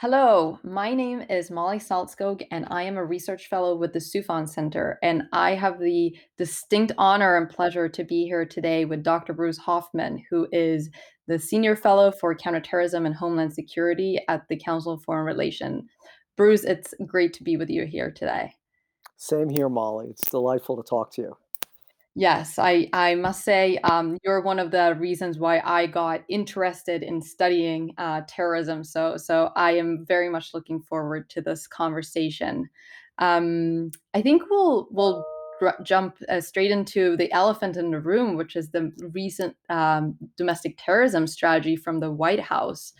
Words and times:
Hello, 0.00 0.60
my 0.62 0.94
name 0.94 1.24
is 1.28 1.50
Molly 1.50 1.80
Saltskog, 1.80 2.46
and 2.52 2.68
I 2.70 2.84
am 2.84 2.96
a 2.96 3.04
research 3.04 3.48
fellow 3.48 3.74
with 3.74 3.92
the 3.92 3.98
Soufan 3.98 4.48
Center. 4.48 4.96
And 5.02 5.24
I 5.32 5.56
have 5.56 5.80
the 5.80 6.16
distinct 6.36 6.92
honor 6.98 7.36
and 7.36 7.50
pleasure 7.50 7.88
to 7.88 8.04
be 8.04 8.22
here 8.22 8.46
today 8.46 8.84
with 8.84 9.02
Dr. 9.02 9.32
Bruce 9.32 9.58
Hoffman, 9.58 10.24
who 10.30 10.46
is 10.52 10.88
the 11.26 11.36
Senior 11.36 11.74
Fellow 11.74 12.12
for 12.12 12.32
Counterterrorism 12.36 13.06
and 13.06 13.14
Homeland 13.16 13.54
Security 13.54 14.20
at 14.28 14.46
the 14.48 14.56
Council 14.56 14.92
of 14.92 15.02
Foreign 15.02 15.26
Relations. 15.26 15.82
Bruce, 16.36 16.62
it's 16.62 16.94
great 17.04 17.32
to 17.32 17.42
be 17.42 17.56
with 17.56 17.68
you 17.68 17.84
here 17.84 18.12
today. 18.12 18.52
Same 19.16 19.48
here, 19.48 19.68
Molly. 19.68 20.06
It's 20.10 20.30
delightful 20.30 20.76
to 20.76 20.88
talk 20.88 21.12
to 21.14 21.22
you. 21.22 21.36
Yes, 22.18 22.58
I 22.58 22.88
I 22.92 23.14
must 23.14 23.44
say, 23.44 23.78
um, 23.84 24.18
you're 24.24 24.40
one 24.40 24.58
of 24.58 24.72
the 24.72 24.96
reasons 24.98 25.38
why 25.38 25.60
I 25.60 25.86
got 25.86 26.24
interested 26.28 27.04
in 27.04 27.22
studying 27.22 27.94
uh, 27.96 28.22
terrorism. 28.26 28.82
So 28.82 29.16
so 29.16 29.52
I 29.54 29.72
am 29.76 30.04
very 30.04 30.28
much 30.28 30.52
looking 30.52 30.80
forward 30.82 31.30
to 31.30 31.40
this 31.40 31.68
conversation. 31.68 32.68
Um, 33.18 33.92
I 34.14 34.22
think 34.22 34.42
we'll 34.50 34.88
we'll 34.90 35.24
jump 35.84 36.16
uh, 36.28 36.40
straight 36.40 36.72
into 36.72 37.16
the 37.16 37.30
elephant 37.30 37.76
in 37.76 37.92
the 37.92 38.00
room, 38.00 38.36
which 38.36 38.56
is 38.56 38.70
the 38.70 38.90
recent 39.14 39.56
um, 39.68 40.16
domestic 40.36 40.76
terrorism 40.76 41.28
strategy 41.28 41.76
from 41.76 42.00
the 42.00 42.10
White 42.10 42.40
House. 42.40 42.94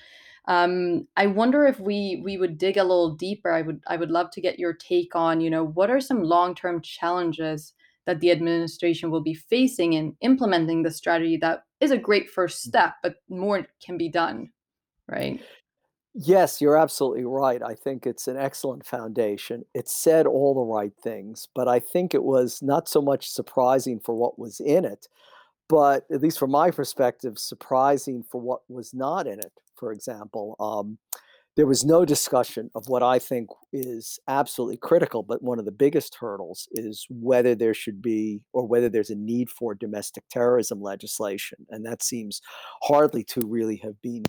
Um, 0.46 1.08
I 1.16 1.26
wonder 1.26 1.66
if 1.66 1.80
we 1.80 2.22
we 2.24 2.38
would 2.38 2.56
dig 2.56 2.76
a 2.76 2.84
little 2.84 3.16
deeper. 3.16 3.50
I 3.50 3.62
would 3.62 3.80
I 3.88 3.96
would 3.96 4.12
love 4.12 4.30
to 4.32 4.40
get 4.40 4.60
your 4.60 4.74
take 4.74 5.16
on, 5.16 5.40
you 5.40 5.50
know, 5.50 5.64
what 5.66 5.90
are 5.90 6.00
some 6.00 6.22
long-term 6.22 6.82
challenges 6.82 7.74
that 8.08 8.20
the 8.20 8.30
administration 8.30 9.10
will 9.10 9.20
be 9.20 9.34
facing 9.34 9.92
in 9.92 10.16
implementing 10.22 10.82
the 10.82 10.90
strategy 10.90 11.36
that 11.36 11.64
is 11.78 11.90
a 11.90 11.98
great 11.98 12.30
first 12.30 12.62
step, 12.62 12.94
but 13.02 13.16
more 13.28 13.66
can 13.84 13.98
be 13.98 14.08
done, 14.08 14.48
right? 15.08 15.42
Yes, 16.14 16.58
you're 16.58 16.78
absolutely 16.78 17.26
right. 17.26 17.62
I 17.62 17.74
think 17.74 18.06
it's 18.06 18.26
an 18.26 18.38
excellent 18.38 18.86
foundation. 18.86 19.62
It 19.74 19.90
said 19.90 20.26
all 20.26 20.54
the 20.54 20.62
right 20.62 20.94
things, 21.02 21.48
but 21.54 21.68
I 21.68 21.80
think 21.80 22.14
it 22.14 22.24
was 22.24 22.62
not 22.62 22.88
so 22.88 23.02
much 23.02 23.28
surprising 23.28 24.00
for 24.00 24.14
what 24.14 24.38
was 24.38 24.58
in 24.58 24.86
it, 24.86 25.06
but 25.68 26.04
at 26.10 26.22
least 26.22 26.38
from 26.38 26.50
my 26.50 26.70
perspective, 26.70 27.38
surprising 27.38 28.24
for 28.32 28.40
what 28.40 28.62
was 28.70 28.94
not 28.94 29.26
in 29.26 29.38
it. 29.38 29.52
For 29.76 29.92
example, 29.92 30.56
um, 30.58 30.96
there 31.58 31.66
was 31.66 31.84
no 31.84 32.04
discussion 32.04 32.70
of 32.76 32.86
what 32.86 33.02
I 33.02 33.18
think 33.18 33.48
is 33.72 34.20
absolutely 34.28 34.76
critical, 34.76 35.24
but 35.24 35.42
one 35.42 35.58
of 35.58 35.64
the 35.64 35.72
biggest 35.72 36.14
hurdles 36.14 36.68
is 36.70 37.04
whether 37.10 37.56
there 37.56 37.74
should 37.74 38.00
be 38.00 38.40
or 38.52 38.64
whether 38.64 38.88
there's 38.88 39.10
a 39.10 39.16
need 39.16 39.50
for 39.50 39.74
domestic 39.74 40.22
terrorism 40.30 40.80
legislation. 40.80 41.66
And 41.68 41.84
that 41.84 42.00
seems 42.00 42.40
hardly 42.84 43.24
to 43.24 43.40
really 43.44 43.74
have 43.78 44.00
been 44.00 44.22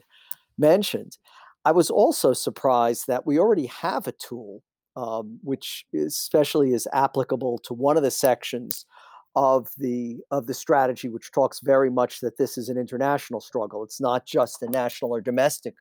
mentioned. 0.57 1.19
I 1.65 1.71
was 1.71 1.91
also 1.91 2.33
surprised 2.33 3.05
that 3.05 3.27
we 3.27 3.37
already 3.37 3.67
have 3.67 4.07
a 4.07 4.11
tool 4.13 4.63
um, 4.95 5.37
which 5.43 5.85
especially 5.95 6.73
is 6.73 6.87
applicable 6.93 7.59
to 7.59 7.75
one 7.75 7.95
of 7.95 8.01
the 8.01 8.09
sections 8.09 8.87
of 9.35 9.67
the 9.77 10.17
of 10.31 10.47
the 10.47 10.55
strategy 10.55 11.07
which 11.07 11.31
talks 11.31 11.59
very 11.59 11.91
much 11.91 12.21
that 12.21 12.39
this 12.39 12.57
is 12.57 12.67
an 12.67 12.79
international 12.79 13.39
struggle 13.39 13.83
it's 13.83 14.01
not 14.01 14.25
just 14.25 14.63
a 14.63 14.69
national 14.71 15.11
or 15.11 15.21
domestic 15.21 15.75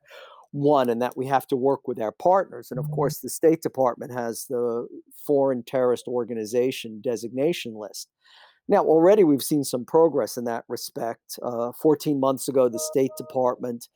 one 0.52 0.88
and 0.88 1.02
that 1.02 1.16
we 1.16 1.26
have 1.26 1.46
to 1.48 1.56
work 1.56 1.86
with 1.86 2.00
our 2.00 2.12
partners. 2.12 2.70
And 2.70 2.78
of 2.80 2.90
course, 2.90 3.18
the 3.18 3.28
State 3.28 3.62
Department 3.62 4.12
has 4.12 4.46
the 4.48 4.88
foreign 5.26 5.62
terrorist 5.62 6.08
organization 6.08 7.00
designation 7.02 7.74
list. 7.74 8.08
Now, 8.68 8.84
already 8.84 9.24
we've 9.24 9.42
seen 9.42 9.64
some 9.64 9.84
progress 9.84 10.36
in 10.36 10.44
that 10.44 10.64
respect. 10.68 11.38
Uh, 11.42 11.72
14 11.72 12.20
months 12.20 12.48
ago, 12.48 12.68
the 12.68 12.78
State 12.78 13.12
Department 13.16 13.88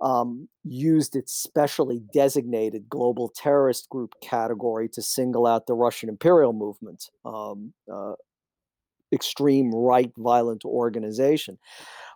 um, 0.00 0.48
used 0.64 1.14
its 1.14 1.32
specially 1.32 2.02
designated 2.12 2.88
global 2.88 3.30
terrorist 3.34 3.88
group 3.88 4.14
category 4.22 4.88
to 4.90 5.02
single 5.02 5.46
out 5.46 5.66
the 5.66 5.74
Russian 5.74 6.08
imperial 6.08 6.52
movement, 6.52 7.10
um, 7.24 7.72
uh, 7.92 8.14
extreme 9.14 9.74
right 9.74 10.10
violent 10.18 10.64
organization. 10.64 11.58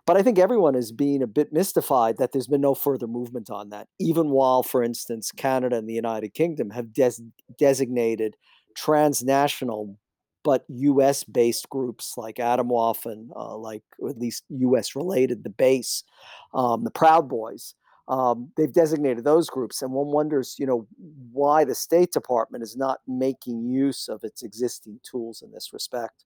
But 0.05 0.17
I 0.17 0.23
think 0.23 0.39
everyone 0.39 0.75
is 0.75 0.91
being 0.91 1.21
a 1.21 1.27
bit 1.27 1.53
mystified 1.53 2.17
that 2.17 2.31
there's 2.31 2.47
been 2.47 2.61
no 2.61 2.73
further 2.73 3.07
movement 3.07 3.49
on 3.49 3.69
that, 3.69 3.87
even 3.99 4.29
while, 4.31 4.63
for 4.63 4.81
instance, 4.83 5.31
Canada 5.31 5.77
and 5.77 5.87
the 5.87 5.93
United 5.93 6.33
Kingdom 6.33 6.71
have 6.71 6.93
des- 6.93 7.21
designated 7.57 8.35
transnational 8.75 9.97
but 10.43 10.63
US 10.67 11.23
based 11.23 11.69
groups 11.69 12.13
like 12.17 12.39
Adam 12.39 12.71
and 13.05 13.31
uh, 13.35 13.57
like 13.57 13.83
at 14.07 14.17
least 14.17 14.43
US 14.49 14.95
related, 14.95 15.43
the 15.43 15.49
base, 15.49 16.03
um, 16.53 16.83
the 16.83 16.91
Proud 16.91 17.29
Boys. 17.29 17.75
Um, 18.07 18.51
they've 18.57 18.73
designated 18.73 19.23
those 19.23 19.49
groups, 19.51 19.83
and 19.83 19.91
one 19.91 20.07
wonders, 20.07 20.55
you 20.57 20.65
know, 20.65 20.87
why 21.31 21.63
the 21.63 21.75
State 21.75 22.11
Department 22.11 22.63
is 22.63 22.75
not 22.75 23.01
making 23.07 23.69
use 23.69 24.07
of 24.07 24.23
its 24.23 24.41
existing 24.41 24.99
tools 25.03 25.43
in 25.43 25.51
this 25.51 25.69
respect. 25.71 26.25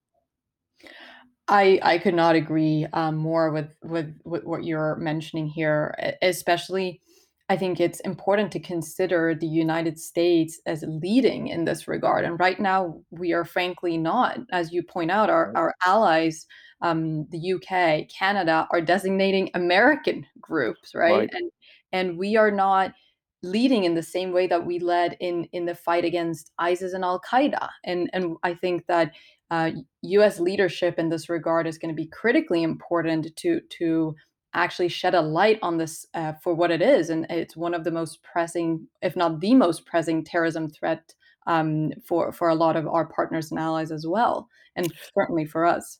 I 1.47 1.79
I 1.83 1.97
could 1.97 2.15
not 2.15 2.35
agree 2.35 2.87
um, 2.93 3.15
more 3.17 3.51
with, 3.51 3.75
with 3.83 4.17
with 4.25 4.43
what 4.45 4.63
you're 4.63 4.95
mentioning 4.97 5.47
here. 5.47 5.93
e- 6.03 6.11
Especially, 6.21 7.01
I 7.49 7.57
think 7.57 7.79
it's 7.79 7.99
important 8.01 8.51
to 8.53 8.59
consider 8.59 9.35
the 9.35 9.47
United 9.47 9.99
States 9.99 10.59
as 10.65 10.83
leading 10.87 11.47
in 11.47 11.65
this 11.65 11.87
regard. 11.87 12.23
And 12.25 12.39
right 12.39 12.59
now, 12.59 13.01
we 13.11 13.33
are 13.33 13.45
frankly 13.45 13.97
not. 13.97 14.39
As 14.51 14.71
you 14.71 14.83
point 14.83 15.11
out, 15.11 15.29
our 15.29 15.51
Right. 15.51 15.55
our 15.55 15.73
allies, 15.85 16.45
um, 16.81 17.27
the 17.29 17.39
UK, 17.39 18.05
Canada, 18.05 18.67
are 18.71 18.81
designating 18.81 19.49
American 19.53 20.25
groups, 20.39 20.95
right? 20.95 21.25
Right. 21.25 21.33
And 21.33 21.51
and 21.91 22.17
we 22.17 22.37
are 22.37 22.51
not 22.51 22.93
leading 23.41 23.83
in 23.83 23.93
the 23.95 24.03
same 24.03 24.31
way 24.31 24.47
that 24.47 24.65
we 24.65 24.79
led 24.79 25.17
in 25.19 25.43
in 25.51 25.65
the 25.65 25.75
fight 25.75 26.05
against 26.05 26.51
ISIS 26.59 26.93
and 26.93 27.03
Al 27.03 27.19
Qaeda. 27.21 27.69
And 27.83 28.09
and 28.13 28.37
I 28.43 28.53
think 28.53 28.85
that 28.87 29.13
uh, 29.53 29.69
U.S. 30.01 30.39
leadership 30.39 30.97
in 30.97 31.09
this 31.09 31.29
regard 31.29 31.67
is 31.67 31.77
going 31.77 31.93
to 31.93 32.01
be 32.01 32.07
critically 32.07 32.63
important 32.63 33.35
to 33.35 33.61
to 33.77 34.15
actually 34.55 34.87
shed 34.87 35.13
a 35.13 35.21
light 35.21 35.59
on 35.61 35.77
this 35.77 36.07
uh, 36.15 36.33
for 36.41 36.55
what 36.55 36.71
it 36.71 36.81
is, 36.81 37.11
and 37.11 37.27
it's 37.29 37.55
one 37.55 37.75
of 37.75 37.83
the 37.83 37.91
most 37.91 38.23
pressing, 38.23 38.87
if 39.03 39.15
not 39.15 39.39
the 39.41 39.53
most 39.53 39.85
pressing, 39.85 40.23
terrorism 40.23 40.69
threat 40.69 41.13
um, 41.45 41.91
for 42.03 42.31
for 42.31 42.49
a 42.49 42.55
lot 42.55 42.75
of 42.75 42.87
our 42.87 43.05
partners 43.05 43.51
and 43.51 43.59
allies 43.59 43.91
as 43.91 44.07
well, 44.07 44.49
and 44.75 44.91
certainly 45.15 45.45
for 45.45 45.65
us. 45.65 45.99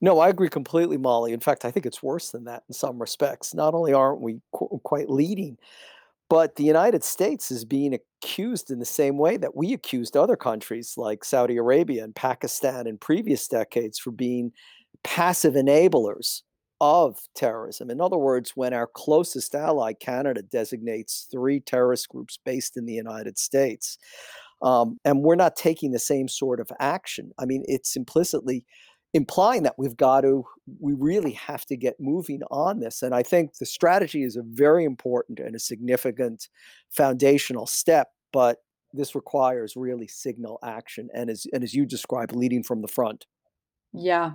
No, 0.00 0.20
I 0.20 0.28
agree 0.28 0.48
completely, 0.48 0.96
Molly. 0.96 1.32
In 1.32 1.40
fact, 1.40 1.64
I 1.64 1.72
think 1.72 1.86
it's 1.86 2.02
worse 2.02 2.30
than 2.30 2.44
that 2.44 2.62
in 2.68 2.74
some 2.74 3.00
respects. 3.00 3.54
Not 3.54 3.74
only 3.74 3.92
aren't 3.92 4.20
we 4.20 4.40
qu- 4.52 4.80
quite 4.84 5.10
leading, 5.10 5.58
but 6.28 6.56
the 6.56 6.64
United 6.64 7.04
States 7.04 7.50
is 7.50 7.64
being 7.64 7.94
accused 7.94 8.70
in 8.70 8.78
the 8.78 8.84
same 8.84 9.18
way 9.18 9.36
that 9.36 9.56
we 9.56 9.72
accused 9.72 10.16
other 10.16 10.36
countries 10.36 10.94
like 10.96 11.24
Saudi 11.24 11.56
Arabia 11.56 12.02
and 12.04 12.14
Pakistan 12.14 12.86
in 12.86 12.98
previous 12.98 13.46
decades 13.46 13.98
for 13.98 14.10
being 14.10 14.52
passive 15.02 15.54
enablers 15.54 16.42
of 16.80 17.18
terrorism. 17.34 17.90
In 17.90 18.00
other 18.00 18.18
words, 18.18 18.52
when 18.54 18.72
our 18.72 18.86
closest 18.86 19.54
ally, 19.54 19.92
Canada, 19.92 20.42
designates 20.42 21.28
three 21.30 21.60
terrorist 21.60 22.08
groups 22.08 22.38
based 22.44 22.76
in 22.76 22.86
the 22.86 22.92
United 22.92 23.38
States, 23.38 23.98
um, 24.62 24.98
and 25.04 25.22
we're 25.22 25.34
not 25.34 25.56
taking 25.56 25.92
the 25.92 25.98
same 25.98 26.28
sort 26.28 26.58
of 26.58 26.70
action. 26.80 27.32
I 27.38 27.44
mean, 27.44 27.64
it's 27.66 27.96
implicitly 27.96 28.64
implying 29.14 29.62
that 29.62 29.76
we've 29.78 29.96
got 29.96 30.22
to, 30.22 30.44
we 30.80 30.92
really 30.92 31.32
have 31.32 31.64
to 31.66 31.76
get 31.76 31.94
moving 32.00 32.42
on 32.50 32.80
this. 32.80 33.00
And 33.00 33.14
I 33.14 33.22
think 33.22 33.58
the 33.58 33.66
strategy 33.66 34.24
is 34.24 34.36
a 34.36 34.42
very 34.44 34.84
important 34.84 35.38
and 35.38 35.54
a 35.54 35.60
significant 35.60 36.48
foundational 36.90 37.66
step, 37.66 38.08
but 38.32 38.58
this 38.92 39.14
requires 39.14 39.74
really 39.76 40.08
signal 40.08 40.58
action 40.62 41.08
and 41.14 41.30
as 41.30 41.46
and 41.52 41.64
as 41.64 41.74
you 41.74 41.86
described, 41.86 42.34
leading 42.34 42.62
from 42.62 42.82
the 42.82 42.88
front. 42.88 43.24
Yeah. 43.92 44.32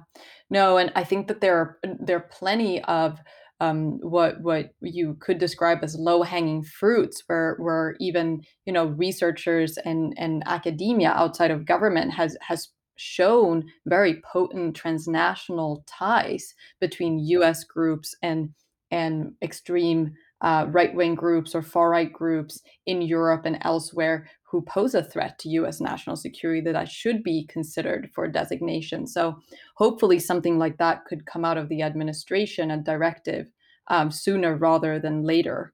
No, 0.50 0.78
and 0.78 0.92
I 0.96 1.04
think 1.04 1.28
that 1.28 1.42
there 1.42 1.58
are 1.58 1.80
there 1.84 2.18
are 2.18 2.30
plenty 2.32 2.82
of 2.84 3.20
um, 3.60 4.00
what 4.02 4.42
what 4.42 4.70
you 4.82 5.18
could 5.20 5.38
describe 5.38 5.80
as 5.84 5.98
low-hanging 6.00 6.64
fruits 6.64 7.24
where 7.28 7.58
where 7.60 7.96
even, 8.00 8.42
you 8.66 8.72
know, 8.72 8.86
researchers 8.86 9.78
and 9.78 10.14
and 10.18 10.44
academia 10.46 11.10
outside 11.10 11.52
of 11.52 11.66
government 11.66 12.14
has 12.14 12.38
has 12.42 12.70
shown 13.00 13.66
very 13.86 14.22
potent 14.22 14.76
transnational 14.76 15.84
ties 15.88 16.54
between 16.80 17.20
US 17.20 17.64
groups 17.64 18.16
and 18.22 18.50
and 18.92 19.34
extreme 19.42 20.16
uh, 20.42 20.66
right-wing 20.70 21.16
groups 21.16 21.54
or 21.54 21.62
far-right 21.62 22.12
groups 22.12 22.62
in 22.86 23.02
Europe 23.02 23.46
and 23.46 23.58
elsewhere 23.62 24.28
who 24.44 24.62
pose 24.64 24.96
a 24.96 25.04
threat 25.04 25.38
to 25.38 25.50
US 25.50 25.80
national 25.80 26.16
security 26.16 26.62
that 26.62 26.76
I 26.76 26.86
should 26.86 27.24
be 27.24 27.46
considered 27.48 28.10
for 28.14 28.28
designation. 28.28 29.06
So 29.06 29.40
hopefully 29.76 30.18
something 30.18 30.58
like 30.58 30.78
that 30.78 31.06
could 31.06 31.26
come 31.26 31.46
out 31.46 31.58
of 31.58 31.70
the 31.70 31.84
administration, 31.84 32.72
a 32.72 32.78
directive, 32.78 33.48
um, 33.90 34.10
sooner 34.12 34.56
rather 34.56 34.98
than 35.00 35.24
later. 35.24 35.74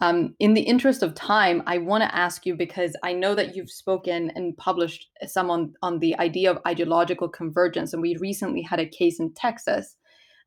Um, 0.00 0.34
in 0.38 0.54
the 0.54 0.62
interest 0.62 1.02
of 1.02 1.14
time, 1.14 1.62
I 1.66 1.78
want 1.78 2.02
to 2.04 2.14
ask 2.14 2.46
you 2.46 2.54
because 2.56 2.96
I 3.02 3.12
know 3.12 3.34
that 3.34 3.54
you've 3.56 3.70
spoken 3.70 4.30
and 4.34 4.56
published 4.56 5.08
some 5.26 5.50
on, 5.50 5.74
on 5.82 5.98
the 5.98 6.18
idea 6.18 6.50
of 6.50 6.58
ideological 6.66 7.28
convergence, 7.28 7.92
and 7.92 8.02
we 8.02 8.16
recently 8.16 8.62
had 8.62 8.80
a 8.80 8.86
case 8.86 9.20
in 9.20 9.32
Texas. 9.34 9.96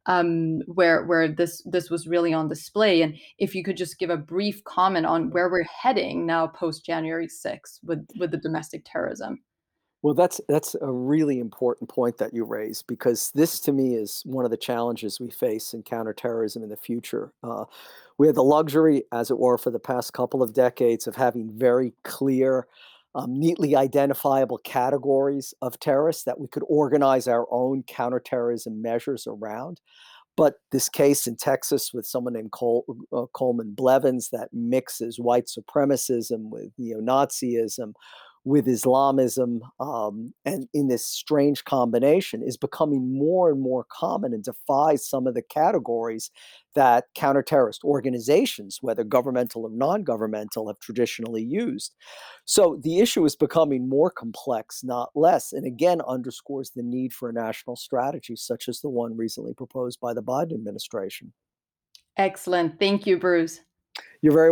um, 0.06 0.60
where 0.68 1.06
where 1.06 1.28
this 1.30 1.62
this 1.66 1.90
was 1.90 2.08
really 2.08 2.34
on 2.34 2.50
display, 2.50 3.02
and 3.02 3.16
if 3.38 3.56
you 3.56 3.64
could 3.64 3.78
just 3.78 4.00
give 4.00 4.10
a 4.10 4.18
brief 4.18 4.64
comment 4.66 5.06
on 5.06 5.30
where 5.32 5.50
we're 5.50 5.64
heading 5.64 6.26
now 6.26 6.48
post 6.48 6.86
January 6.86 7.28
6th 7.28 7.80
with 7.84 8.06
with 8.20 8.32
the 8.32 8.38
domestic 8.38 8.84
terrorism. 8.86 9.40
Well, 10.04 10.14
that's 10.14 10.42
that's 10.50 10.76
a 10.82 10.92
really 10.92 11.40
important 11.40 11.90
point 11.90 12.18
that 12.18 12.34
you 12.34 12.44
raised 12.44 12.88
because 12.88 13.32
this 13.32 13.60
to 13.62 13.72
me 13.72 13.96
is 13.96 14.22
one 14.26 14.44
of 14.44 14.52
the 14.52 14.58
challenges 14.58 15.20
we 15.20 15.32
face 15.32 15.74
in 15.74 15.82
counterterrorism 15.82 16.62
in 16.62 16.70
the 16.70 16.76
future. 16.78 17.32
Uh, 17.42 17.66
we 18.18 18.28
had 18.28 18.36
the 18.36 18.44
luxury, 18.44 19.04
as 19.14 19.32
it 19.32 19.40
were, 19.40 19.58
for 19.58 19.72
the 19.72 19.80
past 19.80 20.14
couple 20.14 20.44
of 20.44 20.54
decades 20.54 21.08
of 21.08 21.16
having 21.16 21.50
very 21.58 21.94
clear, 22.04 22.68
um, 23.16 23.40
neatly 23.40 23.78
identifiable 23.78 24.58
categories 24.60 25.54
of 25.62 25.80
terrorists 25.80 26.26
that 26.26 26.40
we 26.40 26.50
could 26.50 26.64
organize 26.68 27.28
our 27.28 27.48
own 27.50 27.84
counterterrorism 27.84 28.82
measures 28.82 29.26
around. 29.26 29.80
But 30.36 30.56
this 30.72 30.90
case 30.90 31.28
in 31.28 31.38
Texas 31.38 31.92
with 31.94 32.06
someone 32.08 32.34
named 32.34 32.52
Col 32.52 32.84
uh, 33.14 33.26
Coleman 33.34 33.74
Blevins 33.74 34.30
that 34.32 34.50
mixes 34.52 35.20
white 35.20 35.46
supremacism 35.48 36.50
with 36.50 36.72
neo-Nazism, 36.78 37.94
with 38.46 38.68
Islamism, 38.68 39.62
um, 39.80 40.34
and 40.44 40.68
in 40.74 40.90
this 40.90 41.06
strange 41.06 41.64
combination 41.64 42.44
is 42.44 42.58
becoming 42.58 43.18
more 43.18 43.50
and 43.50 43.62
more 43.62 43.86
common 43.90 44.34
and 44.34 44.44
defies 44.44 45.08
some 45.08 45.28
of 45.28 45.34
the 45.34 45.42
categories 45.42 46.30
that 46.76 47.06
counter-terrorist 47.16 47.84
organizations, 47.84 48.80
whether 48.82 49.04
governmental 49.04 49.64
or 49.64 49.70
non-governmental, 49.70 50.68
have 50.68 50.80
traditionally 50.80 51.44
used. 51.44 51.96
So 52.46 52.80
the 52.84 53.00
issue 53.00 53.24
is 53.24 53.36
becoming 53.36 53.88
more 53.88 54.12
complex, 54.12 54.84
not 54.84 55.12
less, 55.16 55.54
and 55.54 55.66
again 55.66 56.02
underscores 56.06 56.72
the 56.72 56.84
need 56.84 57.14
for 57.14 57.30
a 57.30 57.34
national 57.34 57.78
strategy 57.78 58.36
such 58.36 58.68
as 58.68 58.82
the 58.82 58.90
one 58.90 59.16
recently 59.16 59.54
proposed 59.54 60.00
by 60.02 60.14
the 60.14 60.24
Biden 60.24 60.54
administration. 60.54 61.32
Excellent. 62.18 62.78
Thank 62.78 63.08
you, 63.08 63.18
Bruce. 63.18 63.62
You're 64.22 64.34
very 64.34 64.52